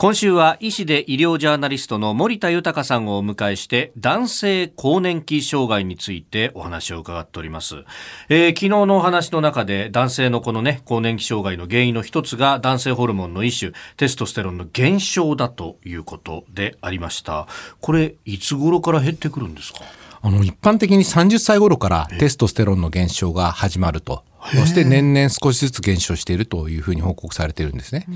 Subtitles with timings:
[0.00, 7.84] 今週は医師で医療ジャーナリストの森田豊さんをお迎えして男性更年期障害についてお話を伺っております、
[8.30, 17.46] えー、昨日のお話の中で男性のこのね更年期障害の原因の一つが男性ホルモンの一種テストステロンの減少だということでありました。
[17.82, 19.80] これいつ頃から減ってくるんですか？
[20.22, 28.06] あの一般的に30歳頃からテストステロンの減少が始まるとそして年々少しずつ減少しているというふうに報告されているんですね。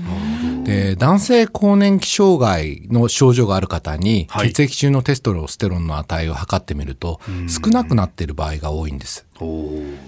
[0.63, 9.25] で男性更年期障害の症状がある方に血液中のテストステロンの値を測ってみると少なくなっている場合が多いんです。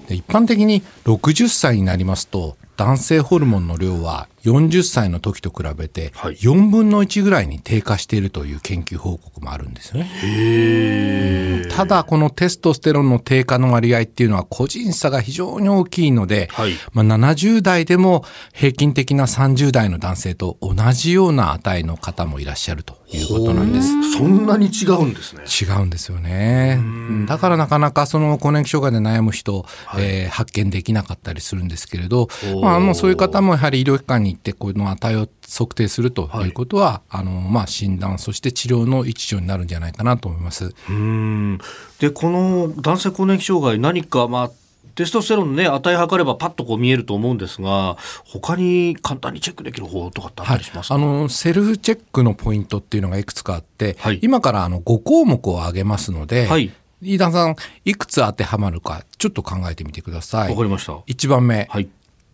[0.08, 11.68] で一般的に60歳になりますと男性ホルモンの量は40歳の時と比べて4分の1ぐらいに低下しているという研究報告もあるんですよね。
[11.76, 24.14] ただこのテストステロンの低下の割合っていうのは個人差が非常に大きいので、はい、まあ、70代でも平均的な30代の男性と同じような値の方もいらっしゃるということなんです。
[24.14, 25.44] そんなに違うんですね。
[25.44, 26.80] 違うんですよね。
[27.28, 32.28] だからなかなかその更年期障害で悩む人、はい、えー、発見できなかったりするんですけれど、
[32.62, 36.50] まあ、あのそういう方もやはり医療機関に行ってこの値を測定するとい。
[36.50, 40.74] うことは、はい、あのまあ、診断そして治療の一助になるんじゃないかなと思います。
[40.90, 41.60] うん。
[42.00, 44.52] でこの男性更年期障害何か、まあ、
[44.96, 60.50] テストステロンの、ね、値測ればパッとこう見えると思うんですが他に簡単にチェックできる方法とかってあったりしますか、はい、あのセルフチェックのポイントっていうのがいくつかあって、はい、今からあの5項目を挙げますので、はい、飯田さんいくつ当てはまるかちょっと考えてみてください。
[60.50, 60.94] わかりました。
[60.94, 61.88] 1番目、はい、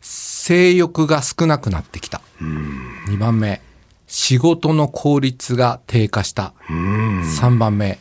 [0.03, 2.21] 性欲が少なくなってきた。
[2.41, 3.61] 2番目、
[4.05, 6.53] 仕事の効率が低下した。
[6.69, 7.99] 3番目、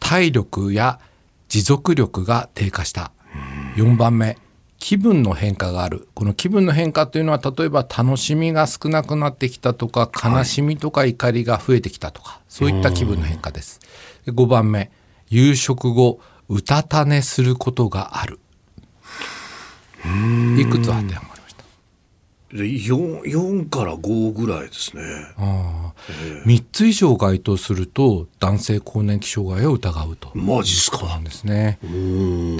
[0.00, 0.98] 体力や
[1.48, 3.12] 持続力が低下した。
[3.76, 4.36] 4番目、
[4.78, 6.08] 気分の変化がある。
[6.14, 13.78] この気分の変化というのは、例えば楽しみが少なくなってきたとか、悲しみとか怒りが増えてきたとか、そういった気分の変化です。
[14.26, 14.90] 5番目、
[15.28, 18.40] 夕食後、うたた寝することがある。
[20.58, 21.33] いくつ当てはまる？
[22.54, 25.02] で 4, 4から5ぐらいですね。
[25.36, 30.30] あえー、3つ以上該当すると男性更年期障害を疑うと。
[30.34, 31.04] マジっすか？
[31.04, 31.80] なんですね。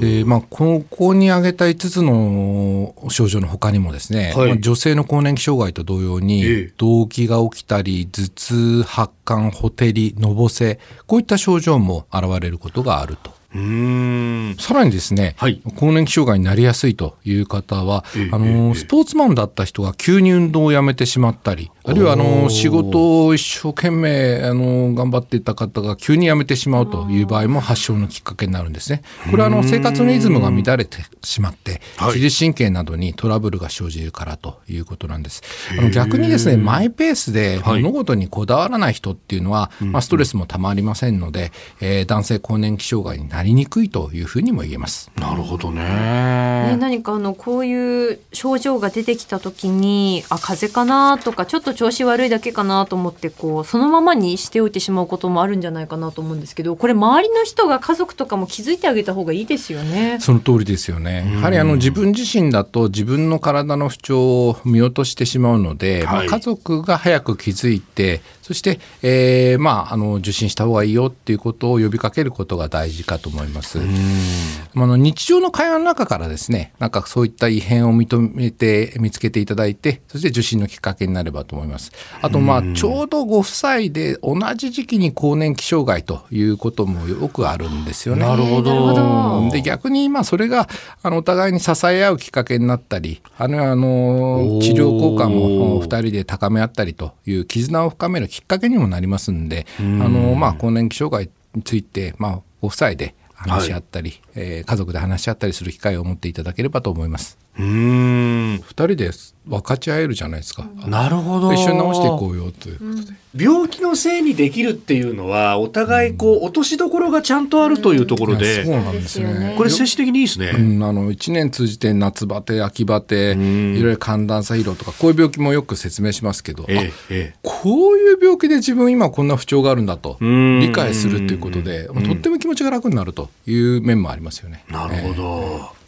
[0.01, 13.44] で、まあ、ここに挙げた5つの症状のほかにもですね、はい、女性の更年期障害と同様に、えー、動悸が起きたり頭痛発汗ほてりのぼせこういった症状も現れることがあると。
[13.55, 14.57] うん。
[14.59, 29.03] さらにですね、はい、更年期障害になりやすいという方は、えあのスポーツマンだった人が急に運動をやめてしまったりあるいはあの仕事を一生懸命あの頑張っていた方が急に辞めてしまうという場合も発症のきっかけになるんですね。
[29.31, 35.43] これはあの生活のリズムが乱れてしまって自律神経などにトラブルが生じるからということなんです。
[35.79, 45.11] あの逆にですねマイペースで物事にこだわらない人っていうのは、まあ、ストレスもたまりませんので、えー、男性更年期障害になりにくいというふうにも言えます。
[45.17, 45.83] なるほどね。
[45.83, 60.19] ね何かあのこういう症状が出てきた時にあ風邪かなとかちょっと調子悪いだけかなと思ってこうそのままにしておいてしまうこともあるんじゃないかなと思うんですけどこれ周りの人が家族とかも気づいてあげた方がいいですよね。
[60.21, 61.31] その通りですよね。
[61.35, 73.79] やはりあの自分自身だと自分の体の不調を見落としてしまうので、はい、まあ、家族が早く気づいてそして、えー、まあ、あの受診した方がいいよっていうことを呼びかけることが大事かと思います。
[73.79, 81.93] あの日常の会話の中からですねなんかそういった異変を認めて見つけていただいてそして受診のきっかけになればと思います。
[82.23, 88.25] あとまあちょうどご夫妻で同じ時期に更年期障害ということもよくあるんですよね。
[88.25, 89.51] なるほど。
[89.51, 90.69] で逆にまあそれが
[91.03, 107.44] あのお互いに支え合うきっかけになったりあるいはあの治療効果も2人で高め合ったりという絆を深めるきっかけにもなりますんで、あのまあ、更年期障害について、まあ、ご夫妻で話し合ったり、はい、えー、家族で話し合ったりする機会を持っていただければと思います。
[107.59, 109.11] うん2人で
[109.47, 110.67] 分かち合えるじゃないですか。
[110.87, 111.53] なるほど。
[111.53, 119.55] 一緒に直していこうよということで、うん、病気のせいにできるっていうのはお互いこう、落としどころがちゃんとあるというところで、うん、そうなんですね。
[119.57, 120.53] これ接種的にいいですね。
[120.57, 134.65] うん、あの一年通じて夏バテ、秋バテ、いろいろ寒暖差疲労とかこういう病気もよく説明しますけど、ええ、こういう病気で自分今こんな不調があるんだと理解するということで、とっても気持ちが楽になるという面もありますよね。
[134.71, 135.75] なるほど。
[135.83, 135.84] え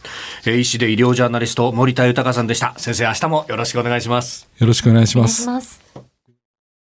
[0.46, 2.74] 医師で医療ジャーナリスト森田豊さんでした。
[2.76, 4.48] 先生明日もよろしくお願いします。
[4.58, 6.05] よろしくお願いします